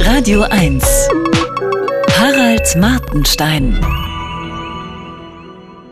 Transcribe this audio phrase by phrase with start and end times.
[0.00, 1.08] Radio 1
[2.18, 3.78] Harald Martenstein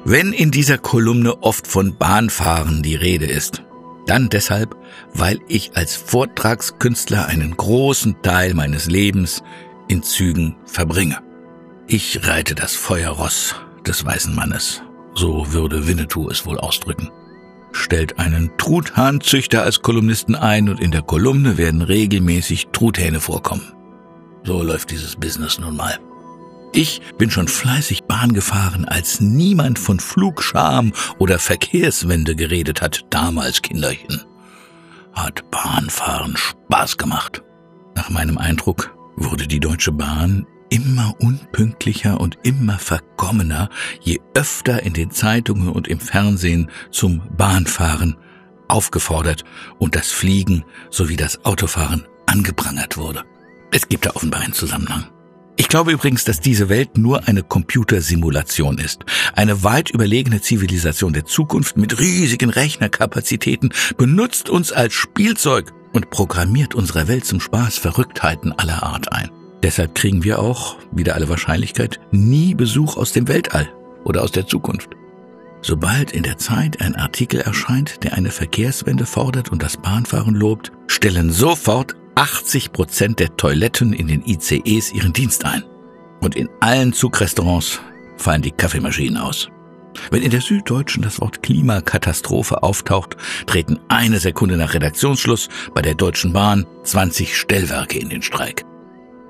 [0.05, 3.63] Wenn in dieser Kolumne oft von Bahnfahren die Rede ist,
[4.07, 4.77] dann deshalb,
[5.15, 9.43] weil ich als Vortragskünstler einen großen Teil meines Lebens
[9.89, 11.19] in Zügen verbringe.
[11.87, 13.55] Ich reite das Feuerross
[13.87, 14.83] des weißen Mannes,
[15.15, 17.11] so würde Winnetou es wohl ausdrücken
[17.71, 23.73] stellt einen Truthahnzüchter als Kolumnisten ein und in der Kolumne werden regelmäßig Truthähne vorkommen.
[24.49, 25.99] So läuft dieses Business nun mal.
[26.73, 33.61] Ich bin schon fleißig Bahn gefahren, als niemand von Flugscham oder Verkehrswende geredet hat, damals
[33.61, 34.25] Kinderchen.
[35.13, 37.43] Hat Bahnfahren Spaß gemacht.
[37.95, 43.69] Nach meinem Eindruck wurde die Deutsche Bahn immer unpünktlicher und immer verkommener,
[44.01, 48.17] je öfter in den Zeitungen und im Fernsehen zum Bahnfahren
[48.67, 49.45] aufgefordert
[49.79, 53.25] und das Fliegen sowie das Autofahren angeprangert wurde.
[53.71, 55.07] Es gibt da offenbar einen Zusammenhang.
[55.57, 59.05] Ich glaube übrigens, dass diese Welt nur eine Computersimulation ist.
[59.35, 66.75] Eine weit überlegene Zivilisation der Zukunft mit riesigen Rechnerkapazitäten benutzt uns als Spielzeug und programmiert
[66.75, 69.31] unserer Welt zum Spaß Verrücktheiten aller Art ein.
[69.63, 73.69] Deshalb kriegen wir auch, wieder alle Wahrscheinlichkeit, nie Besuch aus dem Weltall
[74.05, 74.91] oder aus der Zukunft.
[75.61, 80.71] Sobald in der Zeit ein Artikel erscheint, der eine Verkehrswende fordert und das Bahnfahren lobt,
[80.87, 85.63] stellen sofort 80 Prozent der Toiletten in den ICEs ihren Dienst ein.
[86.21, 87.81] Und in allen Zugrestaurants
[88.17, 89.49] fallen die Kaffeemaschinen aus.
[90.11, 95.95] Wenn in der Süddeutschen das Wort Klimakatastrophe auftaucht, treten eine Sekunde nach Redaktionsschluss bei der
[95.95, 98.65] Deutschen Bahn 20 Stellwerke in den Streik.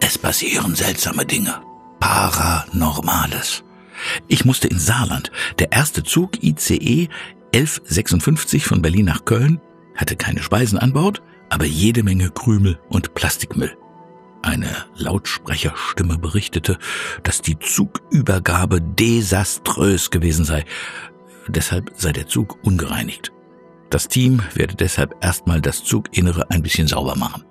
[0.01, 1.61] Es passieren seltsame Dinge.
[2.01, 3.65] Paranormales.
[4.29, 5.31] Ich musste in Saarland.
[5.59, 7.09] Der erste Zug ICE
[7.53, 9.61] 1156 von Berlin nach Köln
[9.95, 13.77] hatte keine Speisen an Bord, aber jede Menge Krümel und Plastikmüll.
[14.43, 16.79] Eine Lautsprecherstimme berichtete,
[17.23, 20.65] dass die Zugübergabe desaströs gewesen sei.
[21.49, 23.33] Deshalb sei der Zug ungereinigt.
[23.91, 27.45] Das Team werde deshalb erstmal das Zuginnere ein bisschen sauber machen.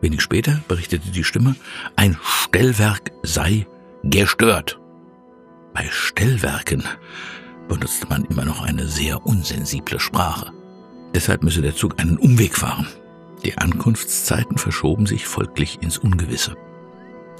[0.00, 1.56] Wenig später berichtete die Stimme,
[1.96, 3.66] ein Stellwerk sei
[4.02, 4.80] gestört.
[5.74, 6.84] Bei Stellwerken
[7.68, 10.52] benutzt man immer noch eine sehr unsensible Sprache.
[11.14, 12.86] Deshalb müsse der Zug einen Umweg fahren.
[13.44, 16.56] Die Ankunftszeiten verschoben sich folglich ins Ungewisse.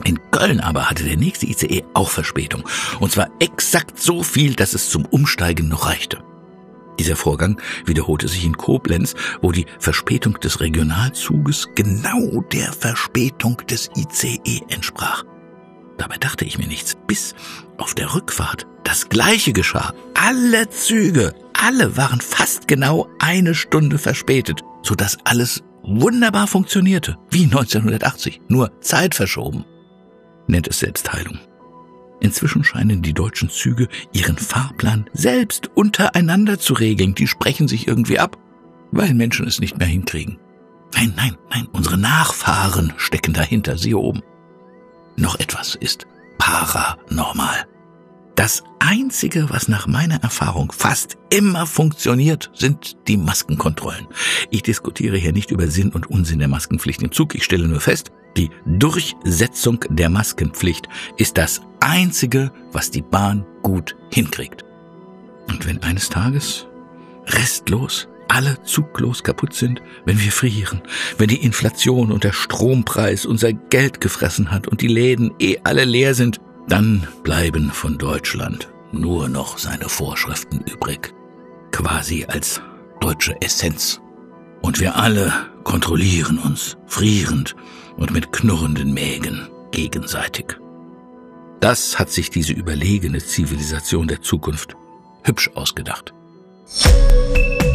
[0.04, 2.64] In Köln aber hatte der nächste ICE auch Verspätung.
[3.00, 6.22] Und zwar exakt so viel, dass es zum Umsteigen noch reichte.
[6.98, 13.90] Dieser Vorgang wiederholte sich in Koblenz, wo die Verspätung des Regionalzuges genau der Verspätung des
[13.96, 15.24] ICE entsprach.
[15.96, 17.34] Dabei dachte ich mir nichts, bis
[17.78, 19.94] auf der Rückfahrt das Gleiche geschah.
[20.14, 28.42] Alle Züge, alle waren fast genau eine Stunde verspätet, sodass alles wunderbar funktionierte, wie 1980,
[28.48, 29.64] nur Zeit verschoben.
[30.46, 31.38] Nennt es Selbstheilung.
[32.20, 37.14] Inzwischen scheinen die deutschen Züge ihren Fahrplan selbst untereinander zu regeln.
[37.14, 38.36] Die sprechen sich irgendwie ab,
[38.92, 40.38] weil Menschen es nicht mehr hinkriegen.
[40.94, 44.22] Nein, nein, nein, unsere Nachfahren stecken dahinter, siehe oben.
[45.16, 46.06] Noch etwas ist
[46.38, 47.66] paranormal.
[48.40, 54.06] Das Einzige, was nach meiner Erfahrung fast immer funktioniert, sind die Maskenkontrollen.
[54.50, 57.34] Ich diskutiere hier nicht über Sinn und Unsinn der Maskenpflicht im Zug.
[57.34, 63.94] Ich stelle nur fest, die Durchsetzung der Maskenpflicht ist das Einzige, was die Bahn gut
[64.10, 64.64] hinkriegt.
[65.48, 66.66] Und wenn eines Tages
[67.26, 70.80] restlos alle zuglos kaputt sind, wenn wir frieren,
[71.18, 75.84] wenn die Inflation und der Strompreis unser Geld gefressen hat und die Läden eh alle
[75.84, 81.12] leer sind, dann bleiben von Deutschland nur noch seine Vorschriften übrig,
[81.72, 82.60] quasi als
[83.00, 84.00] deutsche Essenz.
[84.62, 85.32] Und wir alle
[85.64, 87.56] kontrollieren uns, frierend
[87.96, 90.56] und mit knurrenden Mägen gegenseitig.
[91.60, 94.76] Das hat sich diese überlegene Zivilisation der Zukunft
[95.24, 96.14] hübsch ausgedacht.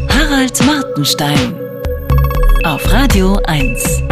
[0.10, 1.54] Harald Martenstein
[2.64, 4.04] auf Radio 1.